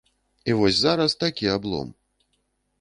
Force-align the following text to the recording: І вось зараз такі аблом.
І 0.45 0.51
вось 0.53 0.75
зараз 0.79 1.15
такі 1.15 1.45
аблом. 1.59 1.93